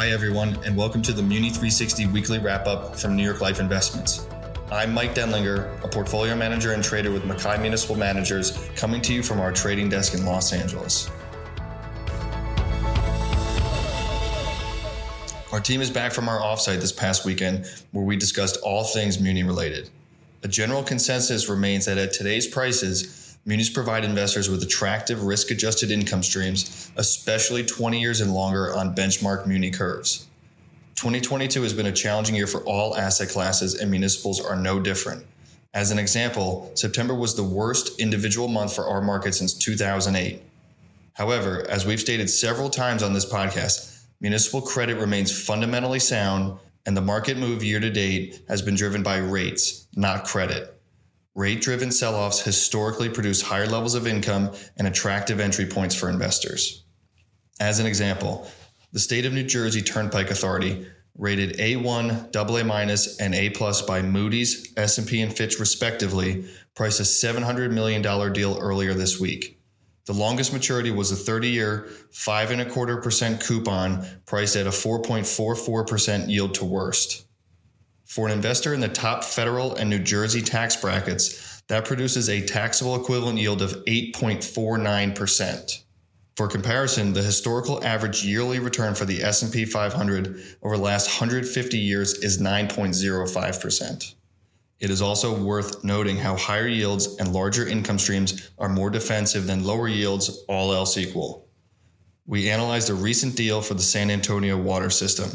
[0.00, 3.60] Hi, everyone, and welcome to the Muni 360 weekly wrap up from New York Life
[3.60, 4.26] Investments.
[4.72, 9.22] I'm Mike Denlinger, a portfolio manager and trader with Mackay Municipal Managers, coming to you
[9.22, 11.10] from our trading desk in Los Angeles.
[15.52, 19.20] Our team is back from our offsite this past weekend where we discussed all things
[19.20, 19.90] Muni related.
[20.42, 25.90] A general consensus remains that at today's prices, munis provide investors with attractive risk adjusted
[25.90, 30.26] income streams, especially 20 years and longer on benchmark muni curves.
[30.96, 35.24] 2022 has been a challenging year for all asset classes, and municipals are no different.
[35.72, 40.42] As an example, September was the worst individual month for our market since 2008.
[41.14, 46.96] However, as we've stated several times on this podcast, municipal credit remains fundamentally sound and
[46.96, 50.79] the market move year to date has been driven by rates, not credit.
[51.34, 56.10] Rate driven sell offs historically produce higher levels of income and attractive entry points for
[56.10, 56.84] investors.
[57.60, 58.50] As an example,
[58.92, 64.72] the state of New Jersey Turnpike Authority rated A1, AA and A plus by Moody's,
[64.76, 69.60] S&P, and Fitch respectively, priced a $700 million deal earlier this week.
[70.06, 74.66] The longest maturity was a 30 year, five and a quarter percent coupon priced at
[74.66, 77.26] a 4.44% yield to worst.
[78.10, 82.44] For an investor in the top federal and New Jersey tax brackets, that produces a
[82.44, 85.82] taxable equivalent yield of 8.49%.
[86.36, 91.78] For comparison, the historical average yearly return for the S&P 500 over the last 150
[91.78, 94.14] years is 9.05%.
[94.80, 99.46] It is also worth noting how higher yields and larger income streams are more defensive
[99.46, 101.46] than lower yields, all else equal.
[102.26, 105.30] We analyzed a recent deal for the San Antonio water system.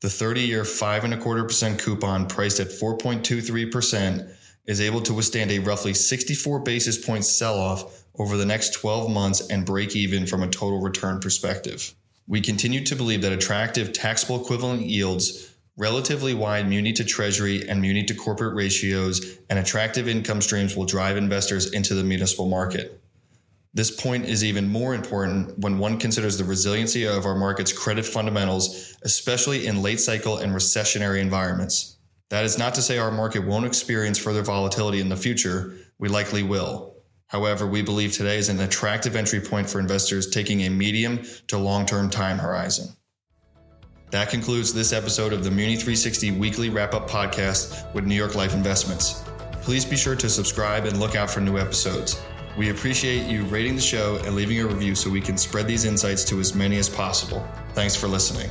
[0.00, 4.32] The 30 year, five and a quarter percent coupon priced at 4.23%
[4.66, 9.10] is able to withstand a roughly 64 basis point sell off over the next 12
[9.10, 11.94] months and break even from a total return perspective.
[12.26, 17.80] We continue to believe that attractive taxable equivalent yields Relatively wide muni to treasury and
[17.80, 23.00] muni to corporate ratios and attractive income streams will drive investors into the municipal market.
[23.72, 28.04] This point is even more important when one considers the resiliency of our market's credit
[28.04, 31.96] fundamentals, especially in late cycle and recessionary environments.
[32.30, 35.74] That is not to say our market won't experience further volatility in the future.
[35.98, 36.96] We likely will.
[37.28, 41.56] However, we believe today is an attractive entry point for investors taking a medium to
[41.56, 42.88] long term time horizon.
[44.10, 48.34] That concludes this episode of the Muni 360 weekly wrap up podcast with New York
[48.34, 49.22] Life Investments.
[49.62, 52.20] Please be sure to subscribe and look out for new episodes.
[52.56, 55.84] We appreciate you rating the show and leaving a review so we can spread these
[55.84, 57.46] insights to as many as possible.
[57.74, 58.50] Thanks for listening.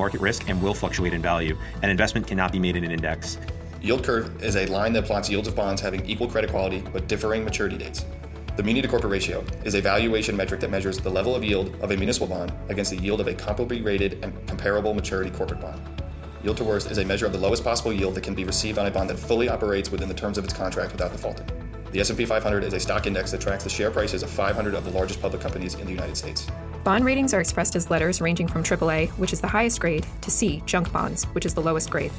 [0.00, 1.56] market risk and will fluctuate in value.
[1.82, 3.38] An investment cannot be made in an index.
[3.80, 7.06] Yield curve is a line that plots yields of bonds having equal credit quality but
[7.06, 8.04] differing maturity dates.
[8.56, 11.74] The muni to corporate ratio is a valuation metric that measures the level of yield
[11.80, 15.60] of a municipal bond against the yield of a comparably rated and comparable maturity corporate
[15.60, 15.80] bond.
[16.42, 18.78] Yield to worst is a measure of the lowest possible yield that can be received
[18.78, 21.46] on a bond that fully operates within the terms of its contract without defaulting.
[21.92, 24.84] The S&P 500 is a stock index that tracks the share prices of 500 of
[24.84, 26.46] the largest public companies in the United States.
[26.82, 30.30] Bond ratings are expressed as letters ranging from AAA, which is the highest grade, to
[30.30, 32.10] C, junk bonds, which is the lowest grade.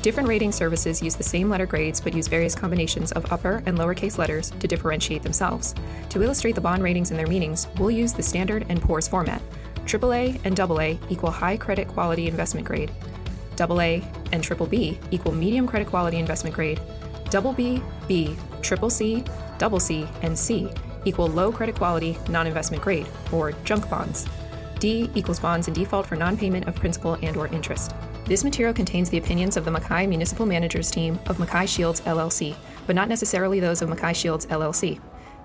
[0.00, 3.76] Different rating services use the same letter grades but use various combinations of upper and
[3.76, 5.74] lowercase letters to differentiate themselves.
[6.08, 9.42] To illustrate the bond ratings and their meanings, we'll use the standard and Poor's format.
[9.84, 12.90] AAA and AA equal high credit quality investment grade.
[13.60, 14.00] AA
[14.32, 16.80] and triple B equal medium credit quality investment grade.
[17.28, 19.22] Double B, B, triple C,
[19.58, 20.70] double C, and C
[21.08, 24.26] equal low credit quality, non investment grade, or junk bonds.
[24.78, 27.94] D equals bonds in default for non payment of principal and or interest.
[28.26, 32.54] This material contains the opinions of the Mackay Municipal Managers Team of Mackay Shields LLC,
[32.86, 35.00] but not necessarily those of Mackay Shields LLC.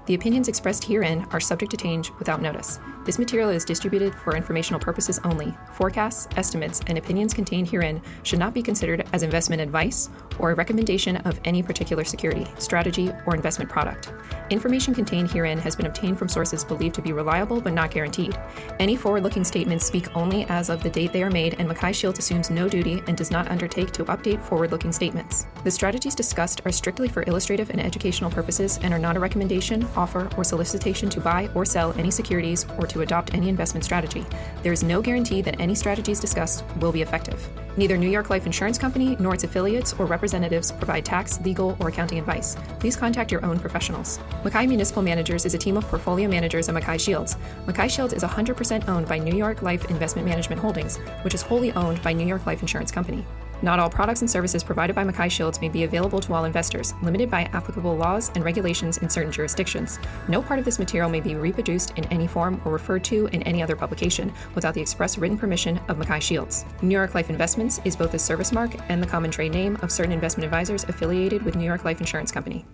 [0.06, 2.78] The opinions expressed herein are subject to change without notice.
[3.06, 5.54] This material is distributed for informational purposes only.
[5.74, 10.10] Forecasts, estimates, and opinions contained herein should not be considered as investment advice
[10.40, 14.12] or a recommendation of any particular security, strategy, or investment product.
[14.50, 18.38] Information contained herein has been obtained from sources believed to be reliable but not guaranteed.
[18.80, 21.94] Any forward looking statements speak only as of the date they are made, and Mackay
[21.94, 25.48] Shields assumes no duty and does not undertake to update forward looking statements.
[25.64, 29.82] The strategies discussed are strictly for illustrative and educational purposes and are not a recommendation
[29.98, 34.26] offer, or solicitation to buy or sell any securities or to adopt any investment strategy.
[34.62, 37.48] There is no guarantee that any strategies discussed will be effective.
[37.76, 41.90] Neither New York Life Insurance Company nor its affiliates or representatives provide tax, legal, or
[41.90, 42.56] accounting advice.
[42.80, 44.20] Please contact your own professionals.
[44.44, 47.36] Mackay Municipal Managers is a team of portfolio managers at Mackay Shields.
[47.66, 51.72] Mackay Shields is 100% owned by New York Life Investment Management Holdings, which is wholly
[51.74, 53.26] owned by New York Life Insurance Company.
[53.64, 56.94] Not all products and services provided by Mackay Shields may be available to all investors,
[57.02, 60.00] limited by applicable laws and regulations in certain jurisdictions.
[60.28, 63.42] No part of this material may be reproduced in any form or referred to in
[63.44, 66.66] any other publication without the express written permission of Mackay Shields.
[66.82, 69.94] New York Life Investments is both the service mark and the common trade name of
[69.94, 72.66] certain investment advisors affiliated with New York Life Insurance Company.